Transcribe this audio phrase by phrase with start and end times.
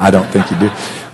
[0.00, 0.70] I don't think you do.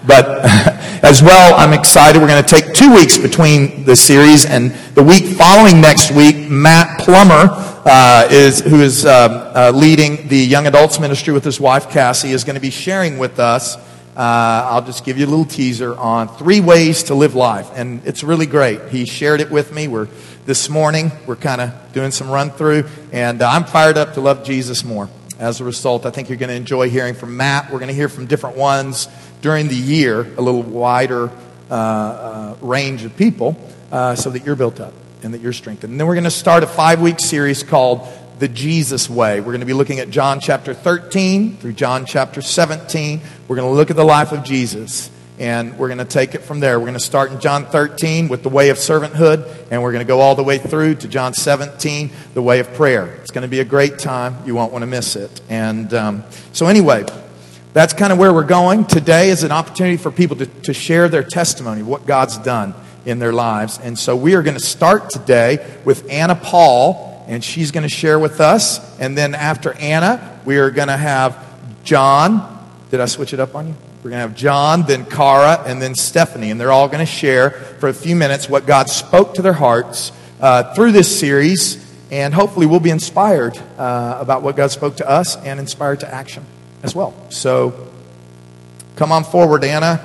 [0.06, 0.44] But
[1.04, 2.22] as well, I'm excited.
[2.22, 6.48] We're going to take two weeks between the series, and the week following next week,
[6.48, 7.48] Matt Plummer,
[7.84, 12.30] uh, is, who is uh, uh, leading the young adults ministry with his wife Cassie,
[12.30, 13.76] is going to be sharing with us.
[13.76, 18.06] Uh, I'll just give you a little teaser on three ways to live life, and
[18.06, 18.88] it's really great.
[18.88, 19.88] He shared it with me.
[19.88, 20.08] We're
[20.46, 21.10] this morning.
[21.26, 25.10] We're kind of doing some run through, and I'm fired up to love Jesus more.
[25.38, 27.70] As a result, I think you're going to enjoy hearing from Matt.
[27.70, 29.06] We're going to hear from different ones
[29.42, 31.30] during the year, a little wider
[31.70, 33.54] uh, uh, range of people,
[33.92, 35.92] uh, so that you're built up and that you're strengthened.
[35.92, 38.08] And then we're going to start a five week series called
[38.38, 39.40] The Jesus Way.
[39.40, 43.20] We're going to be looking at John chapter 13 through John chapter 17.
[43.46, 45.10] We're going to look at the life of Jesus.
[45.38, 46.78] And we're going to take it from there.
[46.78, 50.04] We're going to start in John 13 with the way of servanthood, and we're going
[50.04, 53.06] to go all the way through to John 17, the way of prayer.
[53.20, 54.36] It's going to be a great time.
[54.46, 55.42] You won't want to miss it.
[55.50, 57.04] And um, so, anyway,
[57.74, 58.86] that's kind of where we're going.
[58.86, 62.74] Today is an opportunity for people to, to share their testimony, what God's done
[63.04, 63.78] in their lives.
[63.78, 67.94] And so, we are going to start today with Anna Paul, and she's going to
[67.94, 68.98] share with us.
[68.98, 71.44] And then, after Anna, we are going to have
[71.84, 72.54] John.
[72.90, 73.74] Did I switch it up on you?
[74.06, 76.52] We're going to have John, then Cara, and then Stephanie.
[76.52, 79.52] And they're all going to share for a few minutes what God spoke to their
[79.52, 81.84] hearts uh, through this series.
[82.12, 86.14] And hopefully, we'll be inspired uh, about what God spoke to us and inspired to
[86.14, 86.44] action
[86.84, 87.16] as well.
[87.30, 87.90] So,
[88.94, 90.00] come on forward, Anna.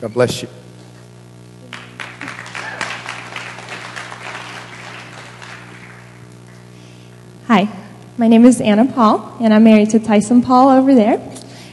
[0.00, 0.48] God bless you.
[7.48, 7.81] Hi.
[8.18, 11.18] My name is Anna Paul, and I'm married to Tyson Paul over there.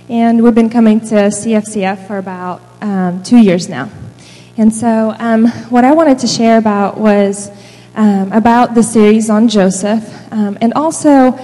[0.07, 3.89] And we've been coming to CFCF for about um, two years now.
[4.55, 7.51] And so, um, what I wanted to share about was
[7.93, 11.37] um, about the series on Joseph, um, and also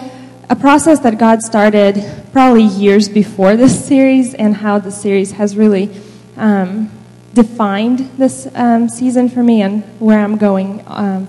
[0.50, 2.02] a process that God started
[2.32, 5.92] probably years before this series, and how the series has really
[6.38, 6.90] um,
[7.34, 10.80] defined this um, season for me and where I'm going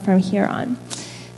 [0.05, 0.77] from here on.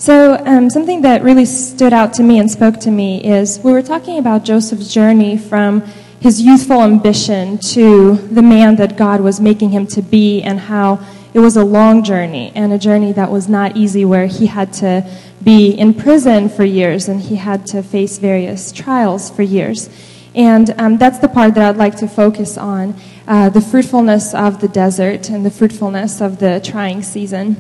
[0.01, 3.73] So, um, something that really stood out to me and spoke to me is we
[3.73, 5.81] were talking about Joseph's journey from
[6.21, 11.05] his youthful ambition to the man that God was making him to be, and how
[11.35, 14.73] it was a long journey and a journey that was not easy, where he had
[14.75, 15.05] to
[15.43, 19.91] be in prison for years and he had to face various trials for years.
[20.33, 22.95] And um, that's the part that I'd like to focus on
[23.27, 27.57] uh, the fruitfulness of the desert and the fruitfulness of the trying season.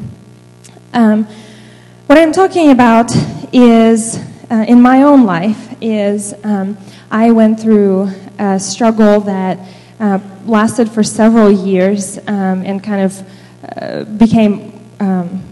[0.92, 1.26] Um,
[2.08, 3.14] what I'm talking about
[3.52, 4.18] is,
[4.50, 6.78] uh, in my own life, is um,
[7.10, 9.58] I went through a struggle that
[10.00, 13.30] uh, lasted for several years um, and kind of
[13.76, 15.44] uh, became um,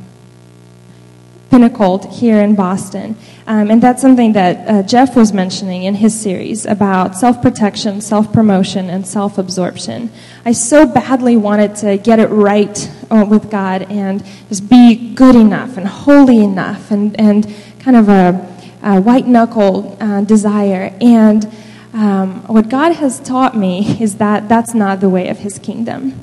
[1.51, 3.19] pinnacled here in Boston.
[3.47, 8.01] Um, and that's something that uh, Jeff was mentioning in his series about self protection,
[8.01, 10.11] self promotion, and self absorption.
[10.47, 15.77] I so badly wanted to get it right with God and just be good enough
[15.77, 20.93] and holy enough and, and kind of a, a white knuckle uh, desire.
[21.01, 21.53] And
[21.93, 26.21] um, what God has taught me is that that's not the way of His kingdom.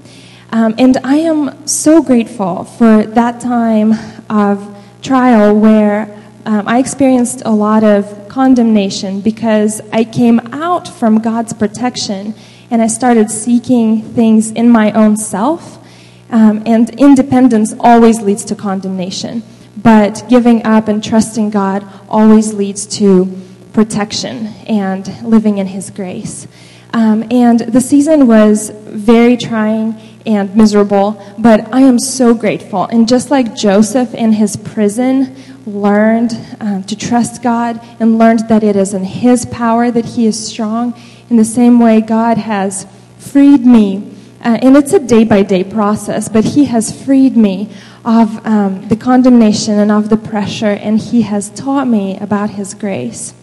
[0.51, 3.93] Um, and I am so grateful for that time
[4.29, 6.15] of trial where
[6.45, 12.35] um, I experienced a lot of condemnation because I came out from God's protection
[12.69, 15.82] and I started seeking things in my own self.
[16.29, 19.43] Um, and independence always leads to condemnation,
[19.77, 23.39] but giving up and trusting God always leads to
[23.73, 26.47] protection and living in His grace.
[26.93, 32.85] Um, and the season was very trying and miserable, but I am so grateful.
[32.85, 35.35] And just like Joseph in his prison
[35.65, 40.25] learned um, to trust God and learned that it is in His power that He
[40.25, 40.99] is strong.
[41.29, 42.85] In the same way, God has
[43.17, 44.12] freed me.
[44.43, 47.69] Uh, and it's a day by day process, but He has freed me
[48.03, 52.73] of um, the condemnation and of the pressure, and He has taught me about His
[52.73, 53.33] grace.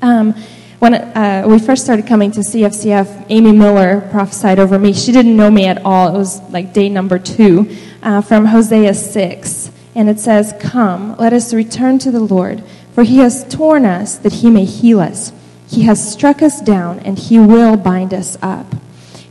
[0.00, 0.34] Um,
[0.78, 4.92] when uh, we first started coming to CFCF, Amy Miller prophesied over me.
[4.92, 6.08] She didn't know me at all.
[6.08, 9.70] It was like day number two uh, from Hosea 6.
[9.94, 12.64] And it says, Come, let us return to the Lord,
[12.94, 15.32] for he has torn us that he may heal us.
[15.68, 18.66] He has struck us down, and he will bind us up.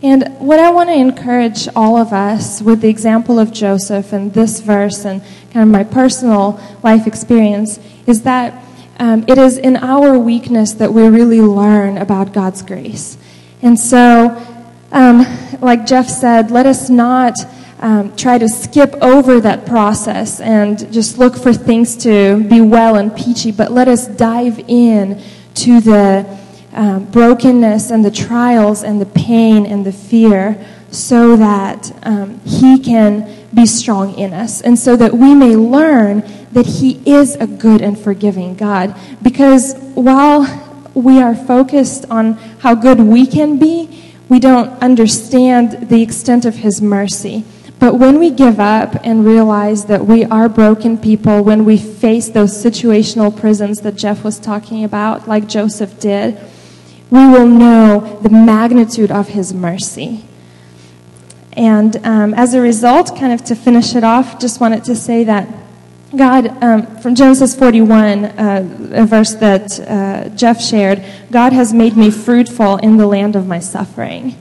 [0.04, 4.34] And what I want to encourage all of us with the example of Joseph and
[4.34, 5.22] this verse and
[5.52, 8.64] kind of my personal life experience is that
[8.98, 13.16] um, it is in our weakness that we really learn about God's grace.
[13.62, 14.44] And so,
[14.92, 15.24] um,
[15.62, 17.36] like Jeff said, let us not
[17.80, 22.96] um, try to skip over that process and just look for things to be well
[22.96, 25.22] and peachy, but let us dive in
[25.56, 26.40] to the
[26.74, 32.80] um, brokenness and the trials and the pain and the fear so that um, He
[32.80, 37.48] can be strong in us and so that we may learn that He is a
[37.48, 38.96] good and forgiving God.
[39.22, 46.02] Because while we are focused on how good we can be, we don't understand the
[46.02, 47.44] extent of His mercy.
[47.80, 52.30] But when we give up and realize that we are broken people, when we face
[52.30, 56.38] those situational prisons that Jeff was talking about, like Joseph did,
[57.12, 60.26] we will know the magnitude of his mercy.
[61.54, 65.26] And um, as a result, kind of to finish it off, just wanted to say
[65.26, 65.48] that
[66.16, 71.96] God, um, from Genesis 41, uh, a verse that uh, Jeff shared, God has made
[71.96, 74.36] me fruitful in the land of my suffering.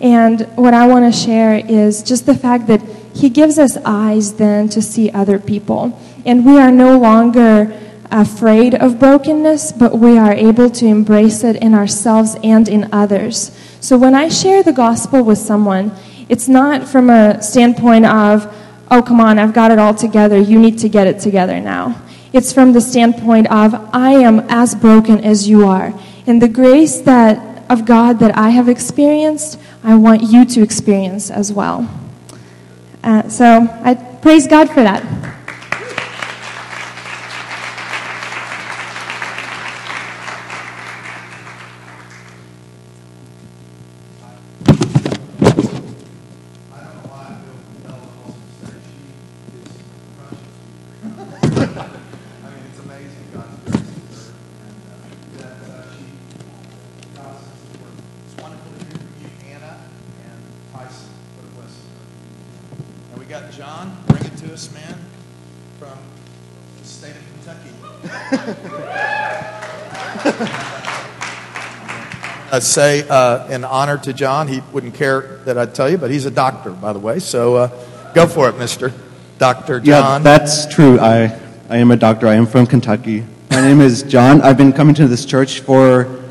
[0.00, 2.82] And what I want to share is just the fact that
[3.14, 5.98] He gives us eyes then to see other people.
[6.26, 7.78] And we are no longer
[8.10, 13.50] afraid of brokenness, but we are able to embrace it in ourselves and in others.
[13.80, 15.92] So when I share the gospel with someone,
[16.28, 18.46] it's not from a standpoint of,
[18.90, 20.38] oh, come on, I've got it all together.
[20.38, 22.00] You need to get it together now.
[22.32, 25.92] It's from the standpoint of, I am as broken as you are.
[26.26, 31.30] And the grace that, of God that I have experienced, I want you to experience
[31.30, 31.88] as well.
[33.02, 35.33] Uh, so I praise God for that.
[72.64, 74.48] Say uh, in honor to John.
[74.48, 77.18] He wouldn't care that I'd tell you, but he's a doctor, by the way.
[77.18, 78.92] So uh, go for it, Mister
[79.38, 80.22] Doctor John.
[80.22, 80.98] Yeah, that's true.
[80.98, 81.38] I
[81.68, 82.26] I am a doctor.
[82.26, 83.24] I am from Kentucky.
[83.50, 84.40] My name is John.
[84.42, 86.22] I've been coming to this church for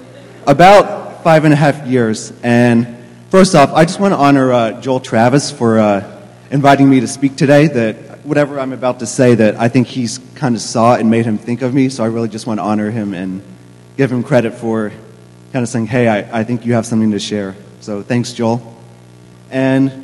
[0.45, 2.33] about five and a half years.
[2.43, 2.97] And
[3.29, 6.21] first off, I just want to honor uh, Joel Travis for uh,
[6.51, 7.67] inviting me to speak today.
[7.67, 11.25] That whatever I'm about to say, that I think he's kind of saw and made
[11.25, 11.89] him think of me.
[11.89, 13.41] So I really just want to honor him and
[13.97, 14.91] give him credit for
[15.53, 17.55] kind of saying, hey, I, I think you have something to share.
[17.79, 18.75] So thanks, Joel.
[19.51, 20.03] And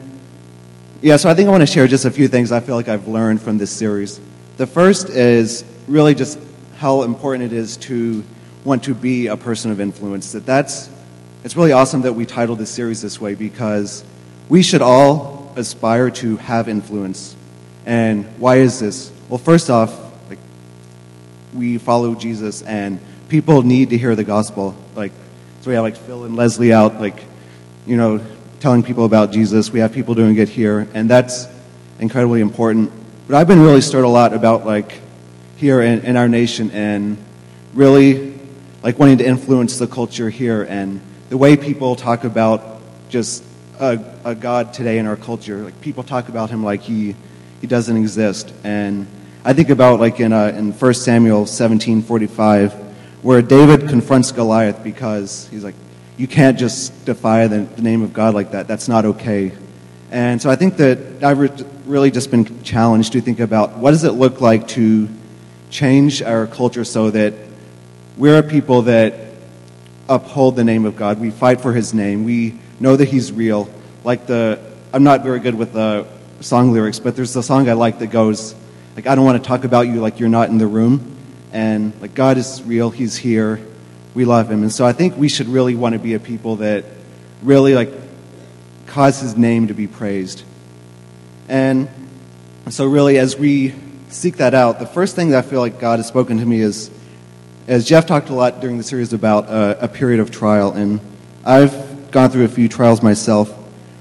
[1.01, 2.87] yeah, so I think I want to share just a few things I feel like
[2.87, 4.21] I've learned from this series.
[4.57, 6.37] The first is really just
[6.77, 8.23] how important it is to
[8.63, 10.33] want to be a person of influence.
[10.33, 10.87] That that's
[11.43, 14.03] it's really awesome that we titled this series this way because
[14.49, 17.35] we should all aspire to have influence.
[17.87, 19.11] And why is this?
[19.29, 19.99] Well, first off,
[20.29, 20.39] like
[21.55, 22.99] we follow Jesus and
[23.29, 24.75] people need to hear the gospel.
[24.95, 25.11] Like
[25.61, 27.21] so we have like Phil and Leslie out, like,
[27.85, 28.21] you know,
[28.61, 29.71] telling people about Jesus.
[29.71, 31.47] We have people doing it here, and that's
[31.99, 32.91] incredibly important.
[33.27, 35.01] But I've been really stirred a lot about like
[35.57, 37.17] here in, in our nation and
[37.73, 38.39] really
[38.81, 43.43] like wanting to influence the culture here and the way people talk about just
[43.79, 45.57] a, a God today in our culture.
[45.57, 47.15] Like people talk about him like he
[47.59, 48.53] he doesn't exist.
[48.63, 49.07] And
[49.43, 52.88] I think about like in uh, in 1 Samuel 17:45
[53.21, 55.75] where David confronts Goliath because he's like,
[56.17, 58.67] you can't just defy the, the name of God like that.
[58.67, 59.51] That's not okay.
[60.11, 64.03] And so I think that I've really just been challenged to think about what does
[64.03, 65.07] it look like to
[65.69, 67.33] change our culture so that
[68.17, 69.13] we're a people that
[70.07, 71.19] uphold the name of God.
[71.19, 72.23] We fight for his name.
[72.23, 73.69] We know that he's real.
[74.03, 74.59] Like the,
[74.91, 76.07] I'm not very good with the
[76.39, 78.55] song lyrics, but there's a song I like that goes,
[78.95, 81.18] like, I don't want to talk about you like you're not in the room
[81.51, 83.59] and like God is real, He's here,
[84.13, 86.57] we love Him, and so I think we should really want to be a people
[86.57, 86.85] that
[87.41, 87.91] really like
[88.87, 90.43] cause His name to be praised,
[91.47, 91.89] and
[92.69, 93.73] so really as we
[94.09, 96.61] seek that out, the first thing that I feel like God has spoken to me
[96.61, 96.89] is,
[97.67, 100.99] as Jeff talked a lot during the series about uh, a period of trial, and
[101.45, 103.55] I've gone through a few trials myself.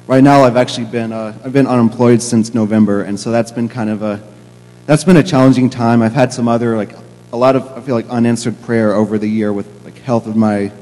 [0.06, 3.68] Right now, I've actually been uh, I've been unemployed since November, and so that's been
[3.68, 4.22] kind of a
[4.86, 6.00] that's been a challenging time.
[6.00, 6.94] I've had some other like
[7.32, 10.36] a lot of I feel like unanswered prayer over the year with like health of
[10.36, 10.72] my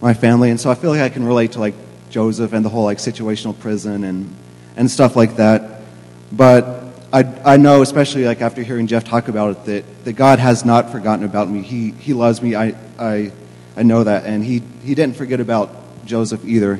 [0.00, 1.74] my family, and so I feel like I can relate to like
[2.10, 4.34] Joseph and the whole like situational prison and
[4.76, 5.82] and stuff like that.
[6.30, 10.38] But I I know especially like after hearing Jeff talk about it that that God
[10.38, 11.62] has not forgotten about me.
[11.62, 12.54] He he loves me.
[12.54, 13.32] I I
[13.76, 16.78] I know that, and he he didn't forget about Joseph either.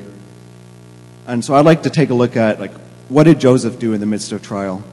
[1.26, 2.72] And so I'd like to take a look at like
[3.08, 4.84] what did Joseph do in the midst of trial?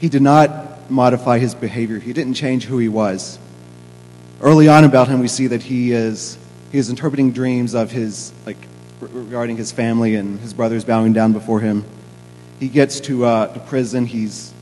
[0.00, 2.00] He did not modify his behavior.
[2.00, 3.38] He didn't change who he was
[4.40, 6.38] early on about him, we see that he is
[6.72, 8.56] he is interpreting dreams of his like
[9.00, 11.84] regarding his family and his brothers bowing down before him.
[12.58, 14.06] He gets to, uh, to prison.
[14.06, 14.52] He's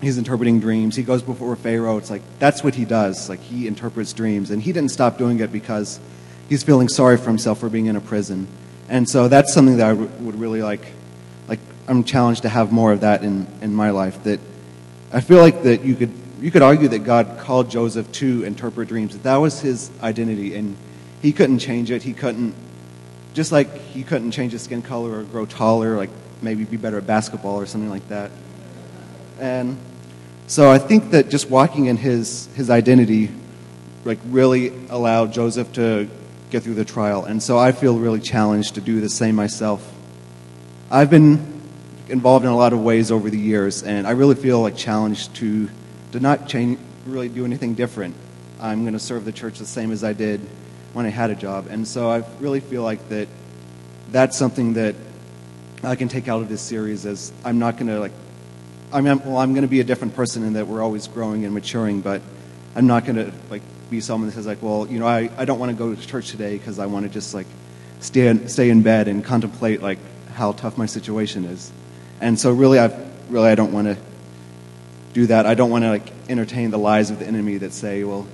[0.00, 0.94] he's interpreting dreams.
[0.96, 1.96] He goes before Pharaoh.
[1.98, 3.28] It's like that's what he does.
[3.28, 6.00] Like he interprets dreams, and he didn't stop doing it because
[6.48, 8.46] he's feeling sorry for himself for being in a prison.
[8.88, 10.86] And so that's something that I would really like.
[11.48, 14.22] Like I'm challenged to have more of that in in my life.
[14.24, 14.40] That
[15.12, 18.88] I feel like that you could you could argue that God called Joseph to interpret
[18.88, 19.18] dreams.
[19.18, 20.76] That was his identity, and
[21.22, 22.02] he couldn't change it.
[22.02, 22.54] He couldn't
[23.34, 26.10] just like he couldn't change his skin color or grow taller, like
[26.42, 28.30] maybe be better at basketball or something like that.
[29.38, 29.76] And
[30.46, 33.30] so I think that just walking in his, his identity
[34.04, 36.08] like really allowed Joseph to
[36.50, 37.24] get through the trial.
[37.24, 39.92] And so I feel really challenged to do the same myself.
[40.90, 41.60] I've been
[42.08, 45.34] involved in a lot of ways over the years, and I really feel like challenged
[45.36, 45.68] to,
[46.16, 48.16] to not change, really do anything different.
[48.58, 50.40] I'm going to serve the church the same as I did
[50.94, 51.66] when I had a job.
[51.68, 53.28] And so I really feel like that
[54.10, 54.94] that's something that
[55.82, 58.12] I can take out of this series as I'm not going to like
[58.92, 61.44] I mean, well, I'm going to be a different person in that we're always growing
[61.44, 62.22] and maturing, but
[62.74, 65.44] I'm not going to like be someone that says like, well, you know, I, I
[65.44, 67.48] don't want to go to church today because I want to just like
[68.00, 69.98] stay in, stay in bed and contemplate like
[70.30, 71.70] how tough my situation is.
[72.20, 72.96] And so really, I
[73.28, 73.98] really I don't want to
[75.16, 75.46] do that.
[75.46, 78.26] I don't want to like entertain the lies of the enemy that say, well,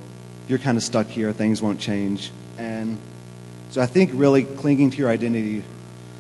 [0.48, 2.32] you're kind of stuck here, things won't change.
[2.58, 2.98] And
[3.70, 5.62] so I think really clinging to your identity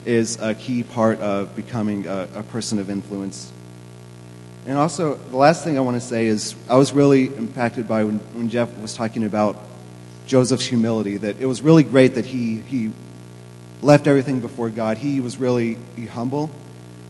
[0.04, 3.52] is a key part of becoming a, a person of influence.
[4.64, 8.04] And also, the last thing I want to say is I was really impacted by
[8.04, 9.56] when, when Jeff was talking about
[10.28, 12.92] Joseph's humility, that it was really great that he, he
[13.80, 14.96] left everything before God.
[14.96, 15.76] He was really
[16.12, 16.52] humble,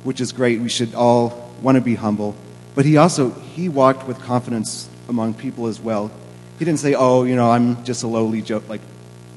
[0.04, 0.58] which is great.
[0.58, 2.34] We should all want to be humble.
[2.74, 6.10] But he also, he walked with confidence among people as well.
[6.58, 8.80] He didn't say, oh, you know, I'm just a lowly, jo- like,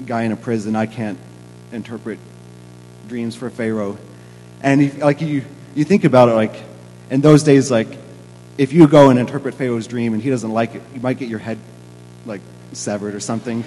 [0.04, 0.76] guy in a prison.
[0.76, 1.18] I can't
[1.72, 2.18] interpret
[3.08, 3.98] dreams for Pharaoh.
[4.62, 6.54] And if, like you, you think about it, like
[7.10, 7.88] in those days, like
[8.58, 11.28] if you go and interpret Pharaoh's dream and he doesn't like it, you might get
[11.28, 11.58] your head
[12.24, 12.40] like
[12.72, 13.64] severed or something.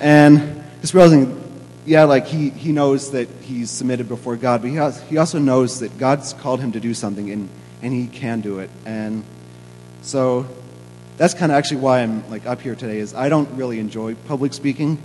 [0.00, 1.38] And just realizing,
[1.84, 5.38] yeah, like he, he knows that he's submitted before God, but he, has, he also
[5.38, 7.48] knows that God's called him to do something and,
[7.82, 8.70] and he can do it.
[8.86, 9.24] And
[10.02, 10.46] so
[11.16, 14.14] that's kind of actually why I'm like up here today is I don't really enjoy
[14.14, 14.98] public speaking.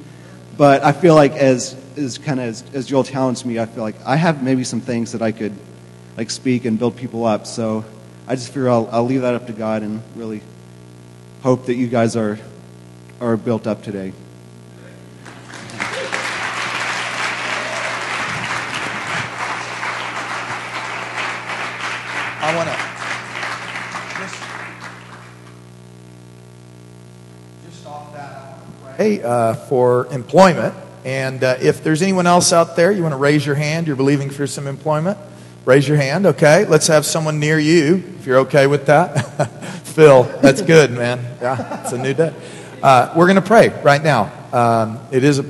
[0.57, 3.83] But I feel like as, as kind of as, as Joel challenged me, I feel
[3.83, 5.53] like I have maybe some things that I could
[6.15, 7.45] like speak and build people up.
[7.45, 7.85] So
[8.27, 10.41] I just figure I'll, I'll leave that up to God and really
[11.43, 12.39] hope that you guys are,
[13.21, 14.13] are built up today.
[29.07, 30.73] Pray uh, for employment.
[31.05, 33.95] And uh, if there's anyone else out there, you want to raise your hand, you're
[33.95, 35.17] believing for some employment,
[35.65, 36.25] raise your hand.
[36.25, 39.13] Okay, let's have someone near you if you're okay with that.
[39.85, 41.19] Phil, that's good, man.
[41.41, 42.33] Yeah, it's a new day.
[42.83, 44.31] Uh, we're going to pray right now.
[44.51, 45.43] Um, it is uh,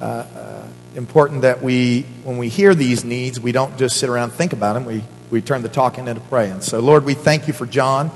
[0.00, 4.32] uh, important that we, when we hear these needs, we don't just sit around and
[4.38, 4.84] think about them.
[4.84, 6.60] We, we turn the talking into praying.
[6.60, 8.10] So, Lord, we thank you for John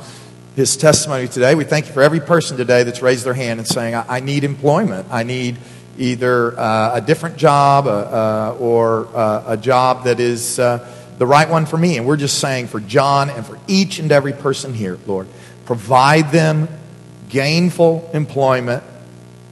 [0.57, 1.55] his testimony today.
[1.55, 4.21] We thank you for every person today that's raised their hand and saying, I, I
[4.21, 5.07] need employment.
[5.11, 5.57] I need
[5.99, 10.87] either uh, a different job uh, uh, or uh, a job that is uh,
[11.19, 11.97] the right one for me.
[11.97, 15.27] And we're just saying for John and for each and every person here, Lord,
[15.65, 16.69] provide them
[17.31, 18.83] gainful employment,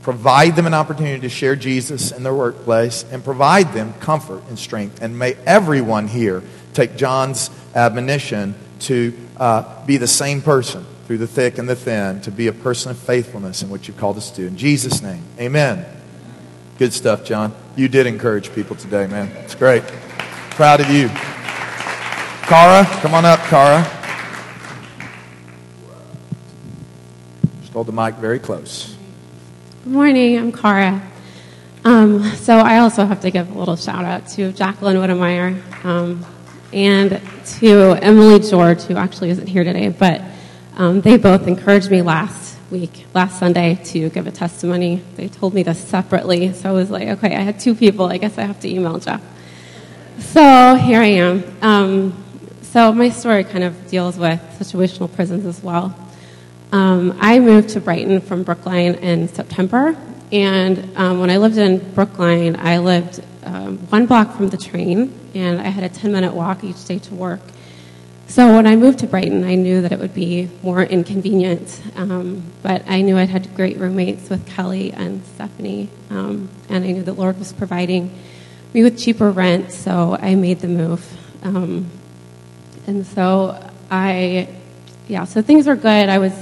[0.02, 4.58] provide them an opportunity to share Jesus in their workplace, and provide them comfort and
[4.58, 5.00] strength.
[5.00, 6.42] And may everyone here
[6.74, 12.20] take John's admonition to uh, be the same person through the thick and the thin,
[12.20, 14.46] to be a person of faithfulness in what you've called us to.
[14.46, 15.84] In Jesus' name, amen.
[16.78, 17.52] Good stuff, John.
[17.74, 19.26] You did encourage people today, man.
[19.38, 19.82] It's great.
[20.50, 21.08] Proud of you.
[22.46, 23.82] Cara, come on up, Cara.
[27.60, 28.94] Just hold the mic very close.
[29.82, 31.02] Good morning, I'm Cara.
[31.84, 36.24] Um, so I also have to give a little shout out to Jacqueline Whittemeyer um,
[36.72, 37.20] and
[37.58, 40.22] to Emily George, who actually isn't here today, but
[40.76, 45.02] um, they both encouraged me last week, last Sunday, to give a testimony.
[45.16, 48.06] They told me this separately, so I was like, okay, I had two people.
[48.06, 49.22] I guess I have to email Jeff.
[50.18, 51.44] So here I am.
[51.62, 52.24] Um,
[52.62, 55.94] so my story kind of deals with situational prisons as well.
[56.72, 59.96] Um, I moved to Brighton from Brookline in September,
[60.30, 65.12] and um, when I lived in Brookline, I lived um, one block from the train,
[65.34, 67.40] and I had a 10 minute walk each day to work.
[68.30, 72.44] So when I moved to Brighton, I knew that it would be more inconvenient, um,
[72.62, 77.02] but I knew I'd had great roommates with Kelly and Stephanie, um, and I knew
[77.02, 78.16] the Lord was providing
[78.72, 81.04] me with cheaper rent, so I made the move.
[81.42, 81.90] Um,
[82.86, 84.48] and so I,
[85.08, 86.08] yeah, so things were good.
[86.08, 86.32] I was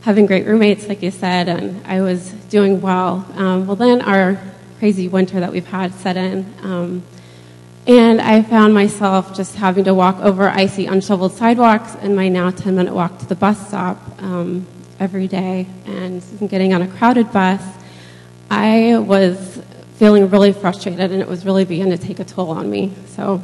[0.00, 3.26] having great roommates, like you said, and I was doing well.
[3.36, 4.40] Um, well, then our
[4.78, 6.54] crazy winter that we've had set in.
[7.88, 12.50] And I found myself just having to walk over icy, unshoveled sidewalks in my now
[12.50, 14.66] 10 minute walk to the bus stop um,
[15.00, 17.62] every day and getting on a crowded bus.
[18.50, 19.62] I was
[19.96, 22.92] feeling really frustrated and it was really beginning to take a toll on me.
[23.06, 23.40] So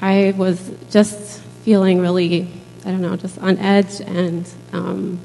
[0.00, 2.50] I was just feeling really,
[2.86, 5.20] I don't know, just on edge and um,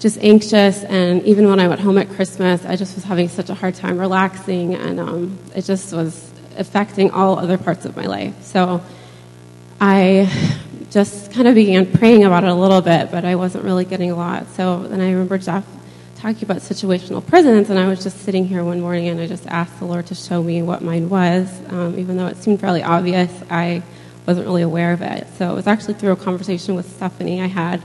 [0.00, 0.84] just anxious.
[0.84, 3.74] And even when I went home at Christmas, I just was having such a hard
[3.74, 6.27] time relaxing, and um, it just was
[6.58, 8.42] affecting all other parts of my life.
[8.42, 8.82] So
[9.80, 10.30] I
[10.90, 14.10] just kind of began praying about it a little bit, but I wasn't really getting
[14.10, 14.48] a lot.
[14.54, 15.64] So then I remember Jeff
[16.16, 19.46] talking about situational prisons, and I was just sitting here one morning and I just
[19.46, 22.82] asked the Lord to show me what mine was, um, even though it seemed fairly
[22.82, 23.30] obvious.
[23.50, 23.82] I
[24.26, 25.26] wasn't really aware of it.
[25.36, 27.82] So it was actually through a conversation with Stephanie I had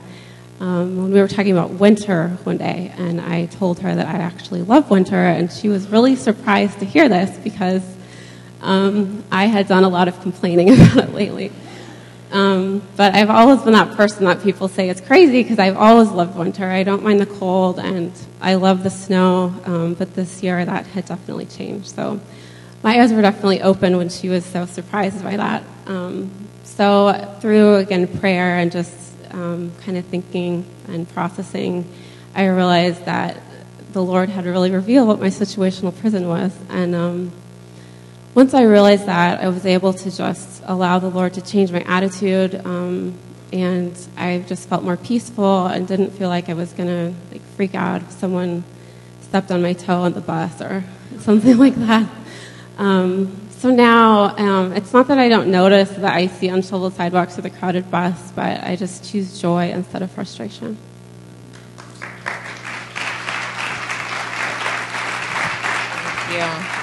[0.60, 4.20] um, when we were talking about winter one day, and I told her that I
[4.20, 7.84] actually love winter, and she was really surprised to hear this because
[8.64, 11.52] um, I had done a lot of complaining about it lately.
[12.32, 16.10] Um, but I've always been that person that people say it's crazy because I've always
[16.10, 16.68] loved winter.
[16.68, 20.88] I don't mind the cold and I love the snow, um, but this year that
[20.88, 21.90] had definitely changed.
[21.90, 22.20] So
[22.82, 25.64] my eyes were definitely open when she was so surprised by that.
[25.86, 26.32] Um,
[26.64, 31.88] so through again prayer and just um, kind of thinking and processing,
[32.34, 33.38] I realized that
[33.92, 36.52] the Lord had really revealed what my situational prison was.
[36.70, 37.32] And um,
[38.36, 41.82] once I realized that, I was able to just allow the Lord to change my
[41.82, 42.56] attitude.
[42.66, 43.18] Um,
[43.52, 47.42] and I just felt more peaceful and didn't feel like I was going to like,
[47.56, 48.64] freak out if someone
[49.22, 50.84] stepped on my toe on the bus or
[51.20, 52.10] something like that.
[52.80, 57.42] Um, so now, um, it's not that I don't notice the icy, unshoveled sidewalks or
[57.42, 60.76] the crowded bus, but I just choose joy instead of frustration.
[66.26, 66.83] Thank you.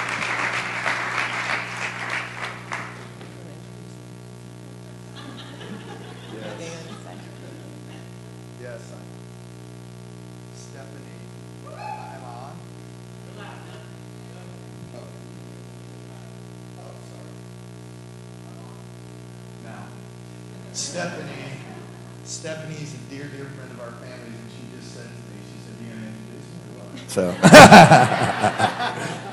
[23.81, 26.45] Our family, and she just said to me, she said, "You gonna introduce
[26.93, 27.31] me?" So,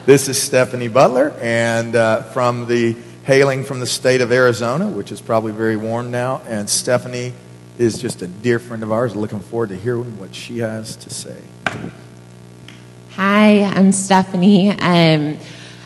[0.06, 5.12] this is Stephanie Butler, and uh, from the hailing from the state of Arizona, which
[5.12, 7.34] is probably very warm now, and Stephanie
[7.76, 9.14] is just a dear friend of ours.
[9.14, 11.36] Looking forward to hearing what she has to say.
[13.10, 14.70] Hi, I'm Stephanie.
[14.70, 15.36] Um,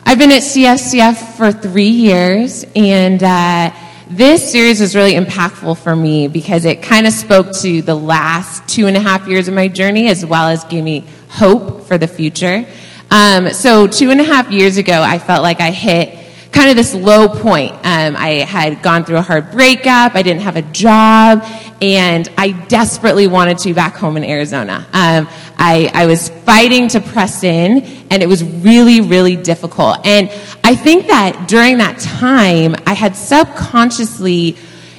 [0.05, 3.21] I've been at CFCF for three years, and.
[3.21, 3.71] Uh,
[4.17, 8.67] this series was really impactful for me because it kind of spoke to the last
[8.67, 11.97] two and a half years of my journey as well as gave me hope for
[11.97, 12.65] the future.
[13.09, 16.22] Um, so, two and a half years ago, I felt like I hit
[16.53, 17.73] kind of this low point.
[17.83, 20.15] Um, I had gone through a hard breakup.
[20.15, 21.43] I didn't have a job,
[21.81, 24.85] and I desperately wanted to back home in Arizona.
[24.93, 30.05] Um, I, I was fighting to press in, and it was really, really difficult.
[30.05, 30.29] And
[30.63, 34.55] I think that during that time, I had subconsciously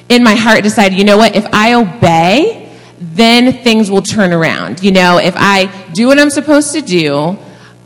[0.09, 4.83] in my heart decided, you know what, if I obey, then things will turn around.
[4.83, 7.37] You know, if I do what I'm supposed to do,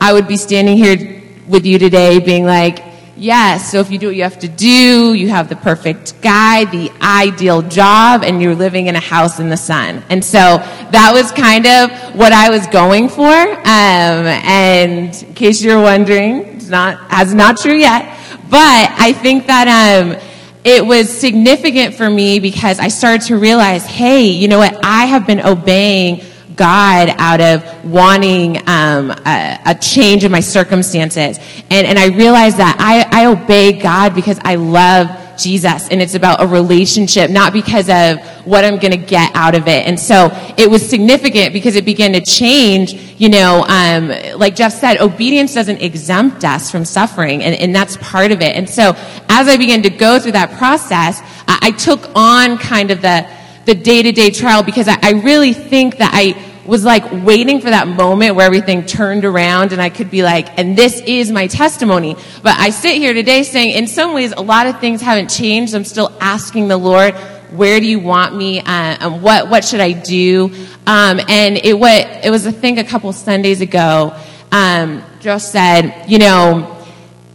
[0.01, 2.88] I would be standing here with you today being like,
[3.19, 6.63] Yes, so if you do what you have to do, you have the perfect guy,
[6.63, 10.01] the ideal job, and you're living in a house in the sun.
[10.10, 13.25] And so that was kind of what I was going for.
[13.25, 18.17] Um, and in case you're wondering, it's not, as not true yet.
[18.49, 20.17] But I think that, um,
[20.63, 24.79] it was significant for me because I started to realize, hey, you know what?
[24.82, 26.21] I have been obeying
[26.60, 31.39] God out of wanting um, a, a, change in my circumstances.
[31.69, 36.15] And, and I realized that I, I obey God because I love Jesus and it's
[36.15, 39.88] about a relationship, not because of what I'm going to get out of it.
[39.88, 44.74] And so it was significant because it began to change, you know, um, like Jeff
[44.74, 48.58] said, obedience doesn't exempt us from suffering and, and that's part of it.
[48.58, 48.93] And so
[49.30, 53.26] as I began to go through that process, I, I took on kind of the,
[53.65, 57.88] the day-to-day trial because I, I really think that I, was like waiting for that
[57.88, 62.15] moment where everything turned around and I could be like, and this is my testimony.
[62.43, 65.74] But I sit here today saying, in some ways, a lot of things haven't changed.
[65.74, 67.15] I'm still asking the Lord,
[67.52, 68.60] where do you want me?
[68.60, 70.52] Uh, and what, what should I do?
[70.86, 74.15] Um, and it, it was a thing a couple Sundays ago.
[74.52, 76.76] Um, Joe said, you know,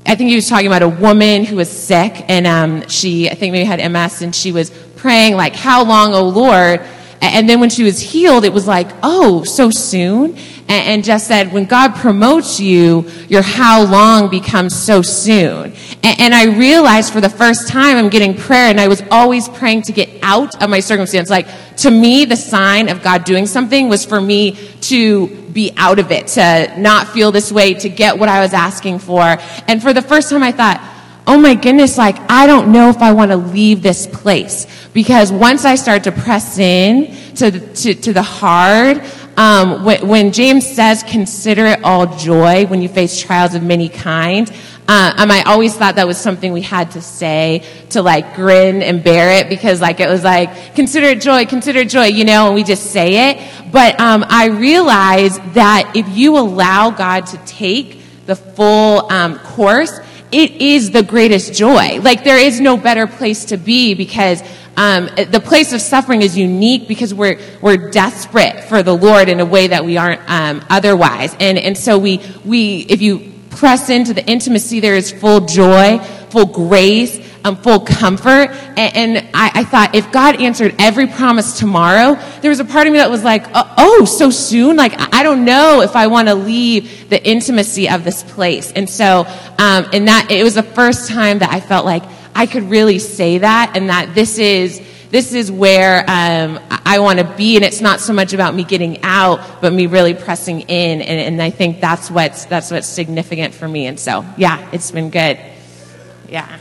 [0.06, 3.34] I think he was talking about a woman who was sick, and um, she, I
[3.34, 6.80] think maybe had MS, and she was praying like, "How long, O Lord?"
[7.32, 11.52] And then when she was healed, it was like, "Oh, so soon." And, just said,
[11.52, 15.74] when God promotes you, your how long becomes so soon.
[16.02, 19.82] And, I realized for the first time I'm getting prayer, and I was always praying
[19.82, 21.28] to get out of my circumstance.
[21.28, 25.98] Like to me, the sign of God doing something was for me to be out
[25.98, 29.36] of it, to not feel this way, to get what I was asking for.
[29.68, 30.80] And for the first time, I thought,
[31.26, 34.66] oh my goodness, like, I don't know if I want to leave this place.
[34.92, 39.02] Because once I start to press in to, to, to the hard,
[39.36, 43.88] um, when, when, James says, consider it all joy when you face trials of many
[43.88, 44.48] kind,
[44.86, 48.82] uh, um, I always thought that was something we had to say to like grin
[48.82, 52.24] and bear it because like it was like, consider it joy, consider it joy, you
[52.24, 53.72] know, and we just say it.
[53.72, 59.98] But um, I realized that if you allow God to take the full um, course,
[60.34, 62.00] it is the greatest joy.
[62.00, 64.42] Like there is no better place to be because
[64.76, 69.38] um, the place of suffering is unique because we're we're desperate for the Lord in
[69.38, 73.88] a way that we aren't um, otherwise, and and so we we if you press
[73.88, 75.98] into the intimacy, there is full joy,
[76.30, 78.50] full grace, um, full comfort.
[78.76, 82.86] And, and I, I, thought if God answered every promise tomorrow, there was a part
[82.86, 84.76] of me that was like, oh, oh so soon?
[84.76, 88.72] Like, I don't know if I want to leave the intimacy of this place.
[88.72, 89.26] And so,
[89.58, 92.02] um, and that, it was the first time that I felt like
[92.34, 94.80] I could really say that and that this is,
[95.10, 98.64] this is where um, I want to be, and it's not so much about me
[98.64, 102.88] getting out, but me really pressing in, and, and, I think that's what's that's what's
[102.88, 103.86] significant for me.
[103.86, 105.38] And so, yeah, it's been good.
[106.28, 106.58] Yeah.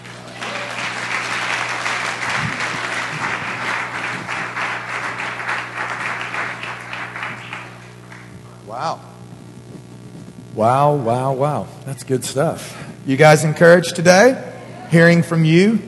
[10.54, 11.68] Wow, wow, wow.
[11.84, 12.80] That's good stuff.
[13.08, 14.54] You guys encouraged today?
[14.92, 15.80] Hearing from you?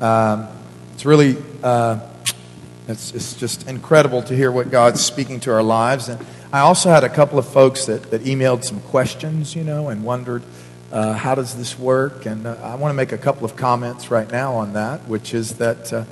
[0.00, 0.46] Um,
[0.94, 1.98] it's really, uh,
[2.86, 6.08] it's, it's just incredible to hear what God's speaking to our lives.
[6.08, 9.88] And I also had a couple of folks that, that emailed some questions, you know,
[9.88, 10.44] and wondered,
[10.92, 12.26] uh, how does this work?
[12.26, 15.34] And uh, I want to make a couple of comments right now on that, which
[15.34, 16.04] is that uh,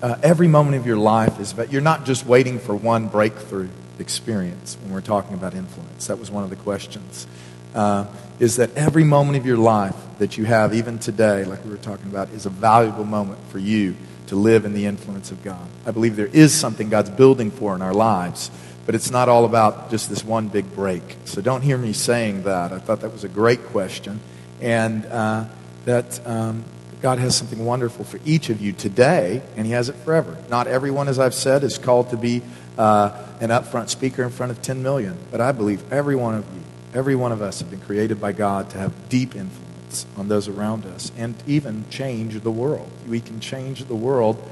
[0.00, 3.68] uh, every moment of your life is about, you're not just waiting for one breakthrough
[3.98, 6.06] experience when we're talking about influence.
[6.06, 7.26] That was one of the questions.
[7.74, 8.06] Uh,
[8.38, 11.76] is that every moment of your life that you have, even today, like we were
[11.76, 13.96] talking about, is a valuable moment for you
[14.28, 15.66] to live in the influence of God.
[15.86, 18.50] I believe there is something God's building for in our lives,
[18.86, 21.02] but it's not all about just this one big break.
[21.24, 22.72] So don't hear me saying that.
[22.72, 24.20] I thought that was a great question,
[24.60, 25.44] and uh,
[25.84, 26.64] that um,
[27.02, 30.36] God has something wonderful for each of you today, and He has it forever.
[30.48, 32.42] Not everyone, as I've said, is called to be
[32.78, 36.44] uh, an upfront speaker in front of 10 million, but I believe every one of
[36.54, 40.28] you, every one of us have been created by God to have deep influence on
[40.28, 42.90] those around us and even change the world.
[43.06, 44.42] We can change the world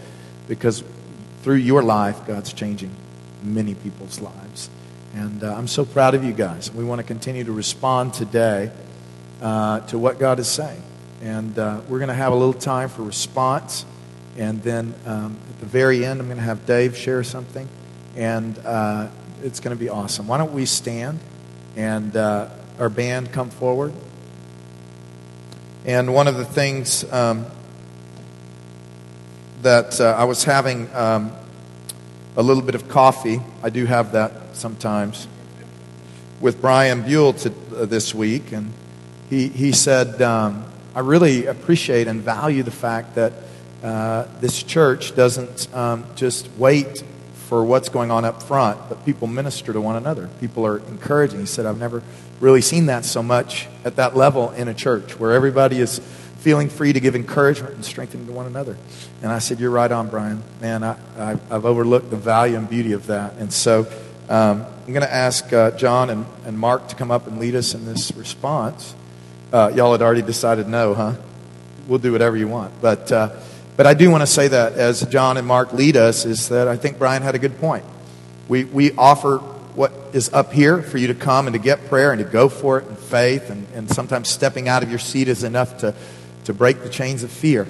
[0.46, 0.85] because
[1.42, 2.94] through your life, God's changing
[3.42, 4.70] many people's lives.
[5.14, 6.72] And uh, I'm so proud of you guys.
[6.72, 8.70] We want to continue to respond today
[9.40, 10.82] uh, to what God is saying.
[11.20, 13.85] And uh, we're going to have a little time for response.
[14.38, 17.68] And then um, at the very end, I'm going to have Dave share something.
[18.16, 19.09] And uh,
[19.42, 20.27] it's going to be awesome.
[20.27, 21.18] Why don't we stand
[21.77, 22.48] and uh,
[22.79, 23.92] our band come forward?
[25.85, 27.46] And one of the things um,
[29.62, 31.33] that uh, I was having um,
[32.37, 35.27] a little bit of coffee, I do have that sometimes,
[36.40, 38.53] with Brian Buell to, uh, this week.
[38.53, 38.72] And
[39.31, 43.33] he, he said, um, I really appreciate and value the fact that
[43.83, 47.03] uh, this church doesn't um, just wait
[47.52, 50.26] for what's going on up front, but people minister to one another.
[50.40, 51.38] People are encouraging.
[51.38, 52.02] He said, I've never
[52.40, 55.98] really seen that so much at that level in a church where everybody is
[56.38, 58.78] feeling free to give encouragement and strengthening to one another.
[59.20, 60.42] And I said, You're right on, Brian.
[60.62, 60.96] Man, I,
[61.50, 63.34] have overlooked the value and beauty of that.
[63.34, 63.80] And so
[64.30, 67.54] um, I'm going to ask uh, John and, and Mark to come up and lead
[67.54, 68.94] us in this response.
[69.52, 71.16] Uh, y'all had already decided no, huh?
[71.86, 72.80] We'll do whatever you want.
[72.80, 73.38] But, uh,
[73.76, 76.68] but I do want to say that as John and Mark lead us, is that
[76.68, 77.85] I think Brian had a good point.
[78.48, 82.12] We, we offer what is up here for you to come and to get prayer
[82.12, 83.48] and to go for it in faith.
[83.48, 85.94] And, and sometimes stepping out of your seat is enough to,
[86.44, 87.66] to break the chains of fear.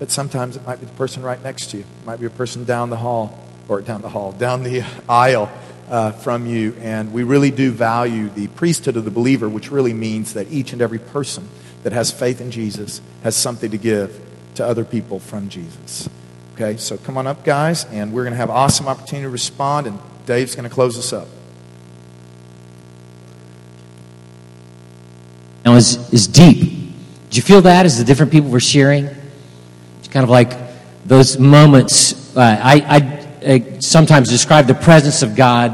[0.00, 1.84] But sometimes it might be the person right next to you.
[1.84, 3.38] It might be a person down the hall,
[3.68, 5.50] or down the hall, down the aisle
[5.88, 6.74] uh, from you.
[6.80, 10.72] And we really do value the priesthood of the believer, which really means that each
[10.72, 11.48] and every person
[11.84, 14.20] that has faith in Jesus has something to give
[14.56, 16.08] to other people from Jesus.
[16.54, 19.86] Okay, so come on up, guys, and we're going to have awesome opportunity to respond,
[19.86, 21.26] and Dave's going to close us up.
[25.64, 26.60] Now, is, is deep.
[27.30, 29.06] Did you feel that as the different people were sharing?
[29.98, 30.52] It's kind of like
[31.04, 32.36] those moments.
[32.36, 35.72] Uh, I, I, I sometimes describe the presence of God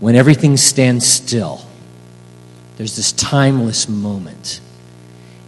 [0.00, 1.60] when everything stands still.
[2.76, 4.60] There's this timeless moment.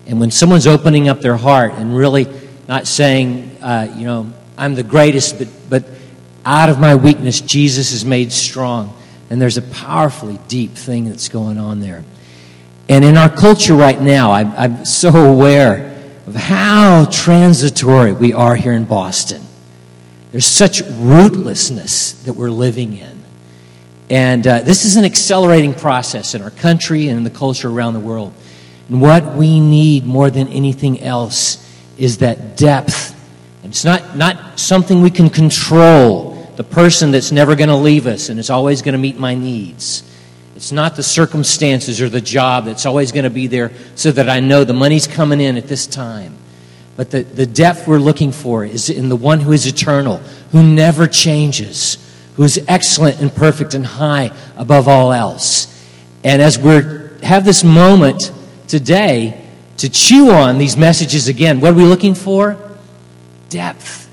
[0.06, 2.24] And when someone's opening up their heart and really
[2.68, 5.84] not saying, uh, you know, I'm the greatest, but, but
[6.44, 8.96] out of my weakness, Jesus is made strong.
[9.30, 12.04] And there's a powerfully deep thing that's going on there.
[12.88, 15.92] And in our culture right now, I'm, I'm so aware
[16.26, 19.42] of how transitory we are here in Boston.
[20.30, 23.24] There's such rootlessness that we're living in.
[24.08, 27.94] And uh, this is an accelerating process in our country and in the culture around
[27.94, 28.32] the world.
[28.88, 31.65] And what we need more than anything else
[31.96, 33.14] is that depth.
[33.64, 38.28] It's not, not something we can control, the person that's never going to leave us
[38.28, 40.02] and is always going to meet my needs.
[40.54, 44.28] It's not the circumstances or the job that's always going to be there so that
[44.28, 46.34] I know the money's coming in at this time.
[46.96, 50.16] But the, the depth we're looking for is in the one who is eternal,
[50.52, 51.98] who never changes,
[52.36, 55.72] who is excellent and perfect and high above all else.
[56.24, 56.80] And as we
[57.22, 58.32] have this moment
[58.66, 59.45] today
[59.78, 62.56] to chew on these messages again, what are we looking for?
[63.48, 64.08] Depth.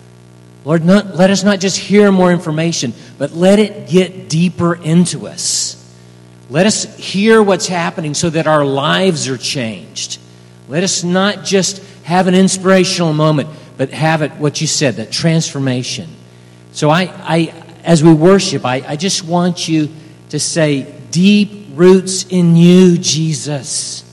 [0.65, 5.28] Lord, not, let us not just hear more information, but let it get deeper into
[5.28, 5.80] us.
[6.49, 10.19] Let us hear what's happening so that our lives are changed.
[10.67, 15.12] Let us not just have an inspirational moment, but have it, what you said, that
[15.12, 16.10] transformation.
[16.71, 19.89] So I, I as we worship, I, I just want you
[20.30, 24.04] to say, deep roots in you, Jesus.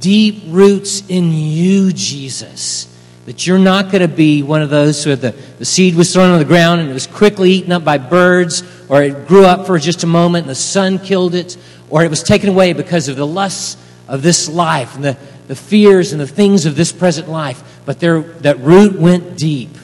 [0.00, 2.86] Deep roots in you, Jesus.
[3.26, 6.30] That you're not going to be one of those who the, the seed was thrown
[6.30, 9.66] on the ground and it was quickly eaten up by birds or it grew up
[9.66, 11.56] for just a moment and the sun killed it,
[11.90, 13.76] or it was taken away because of the lusts
[14.08, 17.62] of this life and the, the fears and the things of this present life.
[17.84, 19.76] But there, that root went deep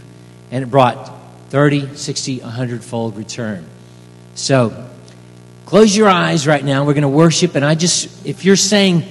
[0.51, 1.13] and it brought
[1.51, 3.65] 30, 60, 100 fold return.
[4.35, 4.89] So,
[5.65, 6.85] close your eyes right now.
[6.85, 9.05] We're going to worship, and I just, if you're saying,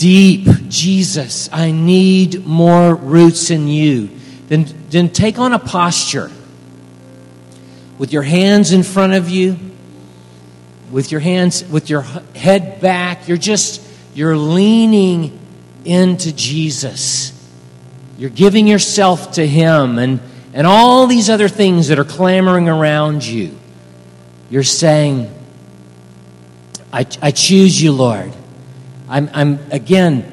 [0.00, 4.08] deep, Jesus, I need more roots in you,
[4.48, 6.30] then, then take on a posture
[7.98, 9.58] with your hands in front of you,
[10.90, 12.00] with your hands, with your
[12.34, 13.28] head back.
[13.28, 15.38] You're just, you're leaning
[15.84, 17.38] into Jesus.
[18.16, 20.20] You're giving yourself to Him and,
[20.54, 23.54] and all these other things that are clamoring around you.
[24.48, 25.30] You're saying,
[26.90, 28.32] I, I choose you, Lord.
[29.10, 30.32] I'm, I'm again,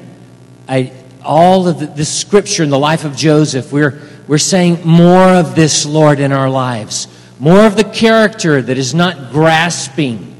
[0.66, 5.34] I, all of the, this scripture in the life of Joseph, we're, we're saying more
[5.34, 10.36] of this, Lord, in our lives more of the character that is not grasping,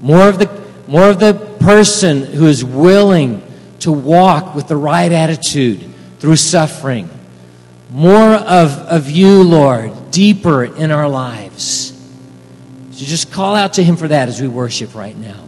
[0.00, 3.42] more of the, more of the person who is willing
[3.80, 5.84] to walk with the right attitude
[6.18, 7.08] through suffering,
[7.90, 11.92] more of, of you, Lord, deeper in our lives.
[12.90, 15.45] So just call out to Him for that as we worship right now.